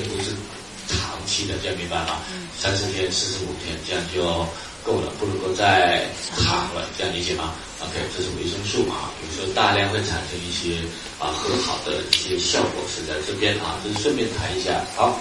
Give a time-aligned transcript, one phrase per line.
[0.00, 0.30] 定不是
[0.88, 2.20] 长期的，这样明白吗？
[2.58, 4.22] 三十天、四十五天这样就
[4.84, 10.78] 够了，不能够再长了，这样理解吗？OK，这是维生素啊，比如说大量会产生一些
[11.18, 15.18] 啊很好的一些效果是在这边啊，就是顺便谈一下，好。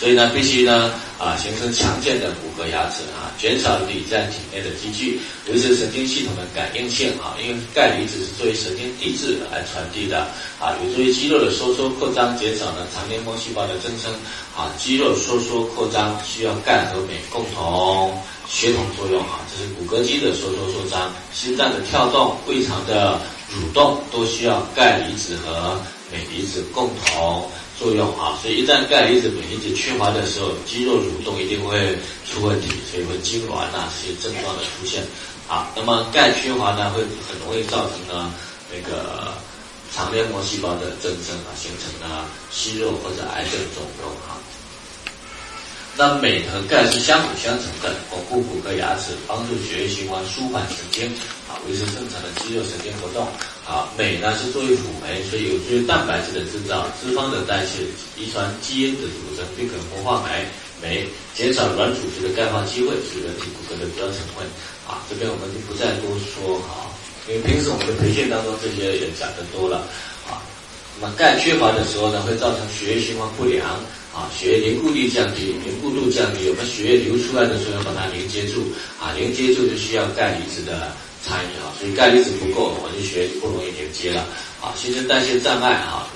[0.00, 7.36] 所以呢，必须呢啊形成强健的骨骼牙齿啊，减少锂在体内的积聚，维持神经系统的感应性啊。
[7.38, 10.20] 因为钙离子是作为神经递质来传递的
[10.58, 14.10] 啊，有助于肌肉的收缩扩张，减少呢肠黏膜细胞的增生
[14.56, 14.72] 啊。
[14.78, 23.20] 肌肉收缩扩张需要钙和镁共同协同作用啊，这是骨骼肌的收缩扩张，心脏的跳动、胃肠的
[23.52, 25.78] 蠕动都需要钙离子和
[26.10, 27.50] 镁离子共同。
[27.80, 31.96] 作用啊，所以一旦钙离子、镁离子缺乏的时候，肌肉蠕动一定会
[32.28, 35.02] 出问题，所以会痉挛啊这些症状的出现。
[35.48, 38.30] 啊，那么钙缺乏呢，会很容易造成呢
[38.70, 39.32] 那个
[39.96, 44.36] 肠黏膜细胞的增生啊，形成了息肉或者癌症肿瘤啊。
[46.00, 51.04] 那镁和钙是相辅相成的，巩固骨骼牙齿，帮助血液循环，舒缓神经，
[51.44, 53.28] 啊，维持正常的肌肉神经活动。
[53.68, 57.84] 啊，镁呢是作为辅酶，所以有助于蛋白质的制造、脂肪的代谢、
[58.16, 60.48] 遗传基因的组成，并可活化酶，
[60.80, 64.48] 酶减少软组织的钙化机会，是人体骨骼的主要成分。
[64.88, 66.88] 啊，这边我们就不再多说哈，
[67.28, 69.84] 因为平时我们的培训当中这些也讲的多了。
[70.24, 70.40] 啊，
[70.98, 73.76] 那么钙缺乏的时候呢，会造成血液循环不良。
[74.12, 78.66] 啊，血液凝固力降低，凝固度降低，我们血液流出来的时候要把它连接住，
[78.98, 80.90] 啊，连接住就需要钙离子的
[81.22, 84.26] 参与啊，所以钙离子不够，我们血液就不容易连接了，
[84.60, 86.10] 啊，新陈代谢障碍啊，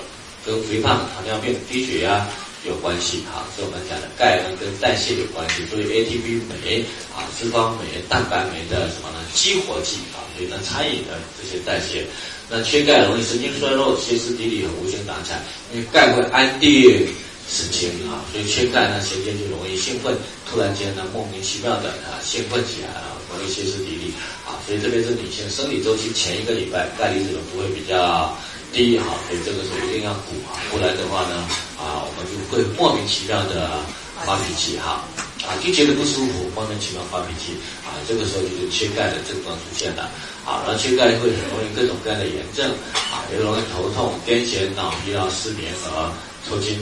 [0.44, 2.26] 跟肥胖、糖尿病、低血压
[2.66, 6.82] 有关系啊，所以我们讲的钙呢跟代谢有关系，所以 ATP 酶
[7.14, 9.22] 啊，脂肪酶、蛋白酶的什么呢？
[9.32, 12.04] 激活剂啊，所以呢参与的这些代谢，
[12.50, 15.40] 那缺钙容易神经衰弱、歇斯底里和无精打采，
[15.72, 17.06] 因为钙会安定。
[17.46, 20.16] 神经啊，所以缺钙呢，神经就容易兴奋，
[20.48, 24.12] 突然间呢，莫名其妙的啊，兴奋起来了，容易歇斯底里
[24.48, 28.34] 啊，所以特别是女性生理周期前一个礼拜，钙离子浓度会比较
[28.72, 31.46] 低哈，所以这个时候一定要补啊，不然的话呢，
[31.76, 33.78] 啊，我们就会莫名其妙的
[34.24, 35.04] 发脾气哈，
[35.44, 37.52] 啊，就觉得不舒服，莫名其妙发脾气
[37.84, 40.08] 啊，这个时候就是缺钙的症状出现了
[40.48, 42.72] 啊，然后缺钙会很容易各种各样的炎症
[43.12, 46.10] 啊，也容易头痛、癫痫、脑疲劳、失眠和
[46.48, 46.80] 抽筋。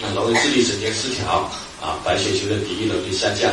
[0.00, 3.50] 那容易智力神经失调啊，白血球的抵御能力下降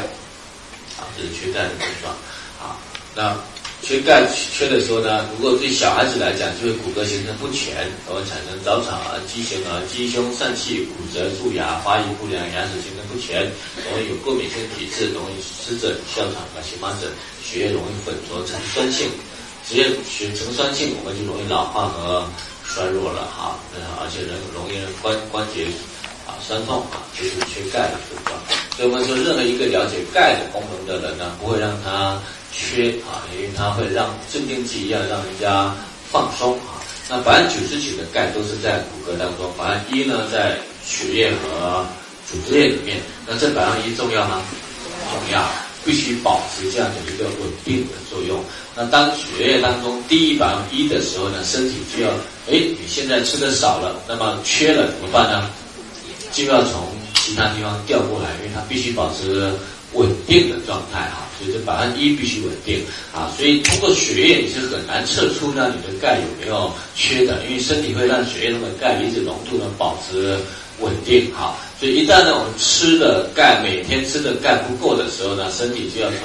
[0.99, 2.13] 啊，这是缺钙的症状
[2.59, 2.75] 啊。
[3.15, 3.35] 那
[3.81, 13.43] 缺钙缺的时候呢，如果对小孩子来讲，就会骨骼形成不全，容易产生早产儿、畸形儿、鸡胸疝气、骨折、蛀牙、发育不良、牙齿形成不全，
[13.83, 17.11] 容易有过敏性体质，容易湿疹、哮喘和荨麻疹，
[17.43, 19.07] 血液容易混浊呈酸性，
[19.67, 22.25] 直接血成酸性，我们就容易老化和
[22.63, 23.59] 衰弱了哈。
[23.99, 25.67] 而且人容易关关节。
[26.45, 28.35] 酸痛啊，就是缺钙的症状。
[28.75, 32.19] 所以我们说，任何一个了解钙的功能的人呢，不会让他
[32.51, 35.73] 缺啊，因为它会让镇定剂一样让人家
[36.11, 36.81] 放松啊。
[37.09, 41.85] 那百分之九十九的钙都是在骨骼当中，百分一呢在血液和
[42.31, 42.97] 组织液里面。
[43.27, 44.41] 那这百分一重要吗？
[45.11, 45.45] 重要，
[45.85, 48.43] 必须保持这样的一个稳定的作用。
[48.75, 52.09] 那当血液当中低于百分一的时候呢，身体就要，
[52.49, 55.47] 哎，你现在吃的少了，那么缺了怎么办呢？
[56.33, 59.51] 就要从其他地方调过来，因为它必须保持
[59.93, 62.83] 稳定的状态哈，所以这百分之一必须稳定
[63.13, 70.35] 啊，所以通过血液你是很难测出呢你的钙有没有缺的，因为身体会让血液中的钙离子浓度呢保持
[70.79, 76.19] 稳定哈，所以一旦呢我们吃的钙每天吃的钙不够的时候呢，身体就要从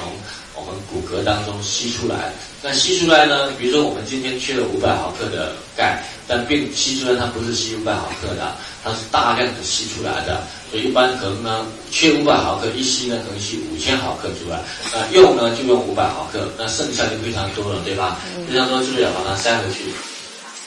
[0.55, 8.55] 我们骨骼当中吸出来，那吸出来呢，比如说我们今天缺了五百毫克的钙，但并吸出来它不是吸五百毫克的。
[8.81, 14.57] 它是大量的吸出来的，所以一般可能呢，缺五百毫克，一吸呢可能吸五千毫克出来，
[14.93, 18.17] 那用呢就用五百毫克，那剩下就非常多了，对吧？
[18.49, 19.91] 非常多，是不是要把它塞回去？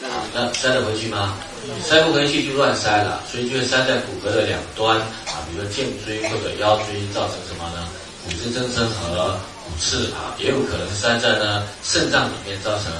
[0.04, 1.38] 啊，那塞得回去吗？
[1.82, 7.88] 塞不回去就乱塞了，所以就会塞在骨骼的两端啊，比如说颈椎或者腰椎，造成什么呢？
[8.24, 12.92] 骨质增生和骨刺啊，也有可能塞在呢肾脏里面，造成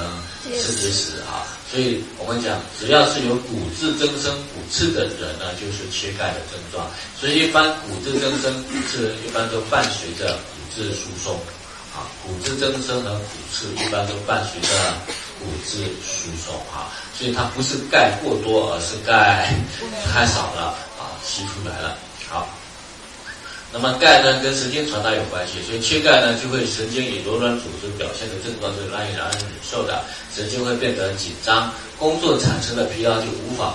[0.45, 1.47] 肾结石啊。
[1.71, 6.91] 所以我们讲，只要是有骨质增生、骨刺的人呢，就是缺钙的症状。
[7.19, 11.35] 所以一般骨质增生、骨刺一般都伴随着骨质疏松，
[11.95, 14.69] 啊，骨质增生和骨刺一般都伴随着
[15.39, 19.55] 骨质疏松，啊，所以它不是钙过多，而是钙
[20.13, 21.97] 太少了，啊，吸出来了，
[22.29, 22.49] 好。
[23.73, 30.05] 那么钙呢，跟神经传达有关系，所以缺钙呢，就会神经以柔软组织表现的症状是难以让人忍受的，
[30.35, 33.75] 神经会变得紧张，工作产生的疲劳就无法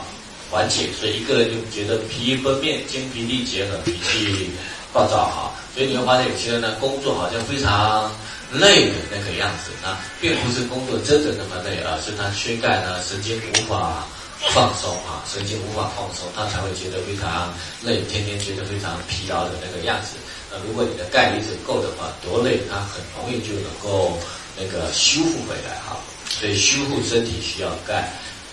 [0.52, 4.52] 缓解，所以一个人就觉得疲于奔命、精疲力竭和脾气
[4.94, 5.52] 暴躁哈。
[5.74, 8.12] 所以你会发现有些人呢，工作好像非常
[8.54, 14.06] 累的那个样子啊，并不是工作真的那么累，而是他缺钙呢，神经无法
[14.54, 17.54] 放松啊，神经无法放松，他才会觉得非常
[17.84, 20.18] 累，天天觉得非常疲劳的那个样子。
[20.52, 24.18] 那如果你的钙离子够的话，多累他很容易就能够
[24.58, 25.98] 那个修复回来哈。
[26.30, 28.10] 所以修复身体需要钙。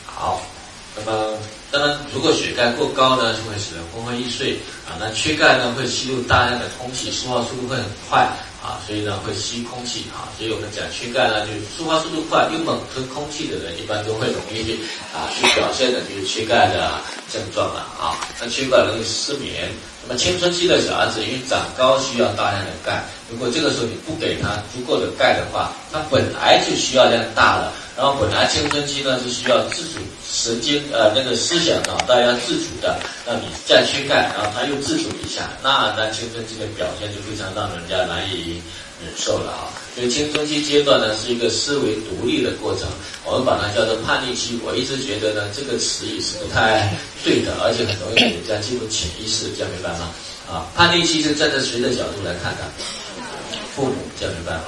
[0.06, 0.40] 好，
[0.96, 1.36] 那么
[1.72, 4.54] 当然，如果血钙过高呢，就会使人昏昏欲睡
[4.86, 4.94] 啊。
[5.00, 8.30] 那缺钙呢，会吸入大量的空气，舒化速度会很快
[8.62, 10.30] 啊，所以呢会吸空气啊。
[10.38, 14.78] 所以我们讲缺钙呢，就是舒化速度快又猛吞空气的人，一般都会容易去
[15.12, 17.00] 啊去表现的就是缺钙的
[17.32, 18.14] 症状了啊。
[18.40, 19.68] 那缺钙容易失眠。
[20.06, 27.72] 那么青春期的小孩子因为长高需要大量的钙，如果这个时候你不给他足够的钙的话，他本来就需要量大了。
[27.96, 38.60] 然后本来青春期呢是需要自主神经呃那个思想脑袋要自主的，那你再去干，然后他又自主一下，那那青春期的表现就非常让人家难以
[39.00, 39.70] 忍受了啊。
[39.94, 42.88] 所以青春期阶段呢是一个思维独立的过程，
[43.24, 44.58] 我们把它叫做叛逆期。
[44.64, 46.92] 我一直觉得呢这个词语是不太
[47.22, 50.10] 对的，而且很容易给人家进入潜意识，这样明白吗？
[50.50, 52.66] 啊，叛逆期是站在谁的角度来看的？
[53.76, 54.64] 父母，这样明白吗？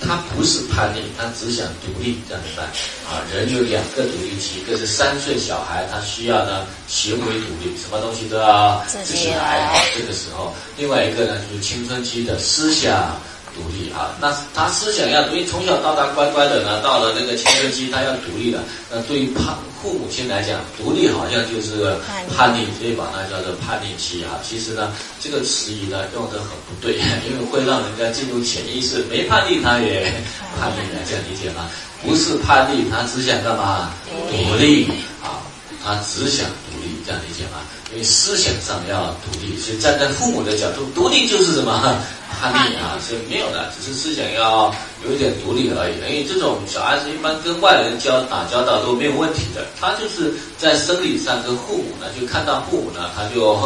[0.00, 2.66] 他不是叛逆，他只想独立，这样子办？
[3.06, 13.16] 啊，人有两个独立期，一个是三岁小孩，他需要呢行为独立，什么东西都要自己来啊，这个时候；另外一个呢就是青春期的思想。
[13.58, 18.62] 独立啊，那他思想要独立，从小到大乖乖的呢，到了那个青春期，他要独立了。
[18.88, 21.92] 那对于叛父母亲来讲，独立好像就是
[22.36, 24.38] 叛逆，所以把它叫做叛逆期啊。
[24.46, 26.94] 其实呢，这个词语呢用的很不对，
[27.26, 30.06] 因为会让人家进入潜意识，没叛逆他也
[30.58, 31.68] 叛逆了，这样理解吗？
[32.06, 33.90] 不是叛逆，他只想干嘛？
[34.30, 34.86] 独立
[35.20, 35.42] 啊，
[35.84, 37.58] 他只想独立，这样理解吗？
[37.90, 41.98] 因为思想上要独立，所以站在父母的角度，独立就是什么？
[42.40, 44.72] 叛逆啊，是没有的，只是思想要
[45.04, 45.94] 有一点独立而已。
[45.98, 53.56] 因为这种小孩子一般跟外人交打交道都没有问题的，他就是在生理上跟父母呢，就看到父母呢他就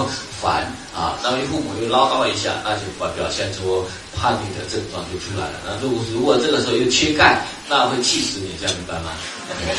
[0.41, 0.67] 烦
[0.97, 3.85] 啊，那么父母又唠叨一下，那就表表现出
[4.17, 5.61] 叛逆的症状就出来了。
[5.67, 9.13] 那如果如果这个时候又缺钙，那会气死你，这样明白吗？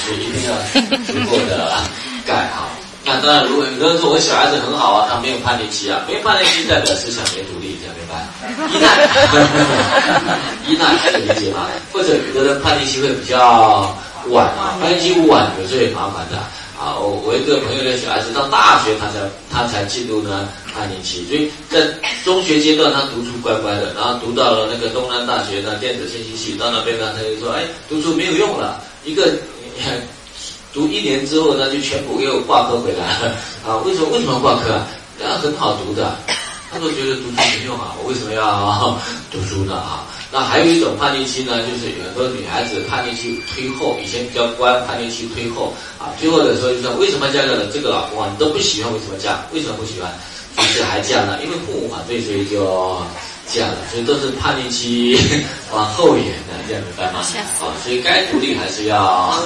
[0.06, 0.54] 所以一定要
[1.06, 1.74] 足够的
[2.26, 2.63] 钙哈。
[3.22, 8.26] 那当然，如果有人说我小孩子很好啊，他没有叛逆期啊，没有叛逆期代表思想没独立，这样明白？
[8.70, 8.88] 依赖，
[10.68, 11.68] 依赖，可以理解吗？
[11.92, 13.96] 或者有的人叛逆期会比较
[14.30, 16.38] 晚啊，叛逆期晚有时候也麻烦的
[16.80, 16.96] 啊。
[17.00, 19.20] 我我一个朋友的小孩子到大学他才
[19.52, 21.88] 他才进入呢叛逆期，所以在
[22.24, 29.32] 中学阶段他读书乖乖的，然后读到了那个东南大学的电子信息系，到那边呢他就说，哎，读书没有用了，一个。
[30.74, 33.36] 读一年之后，呢，就全部给我挂科回来了
[33.66, 33.78] 啊！
[33.86, 34.88] 为什么为什么挂科啊？
[35.22, 36.18] 那很好读的，
[36.72, 37.94] 他都觉得读书没用啊！
[38.02, 38.98] 我为什么要
[39.32, 40.04] 读书呢啊？
[40.32, 48.28] 那还有一种叛逆期呢，就是有很多女孩子叛逆期推后，以前比较乖，叛逆期推后啊，推后的时候就说为什么嫁个这个老公啊？
[48.32, 49.46] 你都不喜欢，为什么嫁？
[49.54, 50.12] 为什么不喜欢？
[50.58, 51.38] 就是还嫁呢？
[51.44, 52.98] 因为父母反对，所以就
[53.48, 53.78] 嫁了。
[53.92, 55.16] 所以都是叛逆期
[55.72, 57.20] 往后延的，这样明白吗？
[57.62, 59.38] 啊，所以该独立还是要。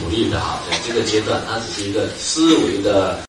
[0.00, 3.18] 努力的哈，在这个阶段，它只是一个思维的。